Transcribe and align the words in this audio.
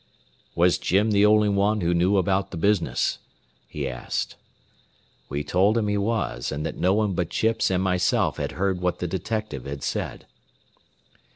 "Was 0.55 0.79
Jim 0.79 1.11
the 1.11 1.27
only 1.27 1.47
one 1.47 1.81
who 1.81 1.93
knew 1.93 2.17
about 2.17 2.49
the 2.49 2.57
business?" 2.57 3.19
he 3.67 3.87
asked. 3.87 4.35
We 5.29 5.43
told 5.43 5.77
him 5.77 5.87
he 5.87 5.97
was, 5.99 6.51
and 6.51 6.65
that 6.65 6.75
no 6.75 6.95
one 6.95 7.13
but 7.13 7.29
Chips 7.29 7.69
and 7.69 7.83
myself 7.83 8.37
had 8.37 8.53
heard 8.53 8.81
what 8.81 8.97
the 8.97 9.05
detective 9.07 9.65
had 9.65 9.83
said. 9.83 10.25